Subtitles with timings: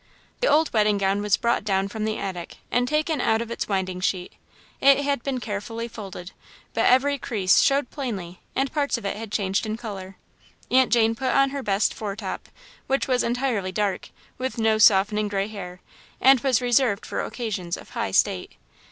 [0.39, 3.67] The old wedding gown was brought down from the attic and taken out of its
[3.67, 4.33] winding sheet.
[4.79, 6.31] It had been carefully folded,
[6.73, 10.15] but every crease showed plainly and parts of it had changed in colour.
[10.71, 12.49] Aunt Jane put on her best "foretop,"
[12.87, 14.09] which was entirely dark,
[14.39, 15.81] with no softening grey hair,
[16.19, 18.53] and was reserved for occasions of high state.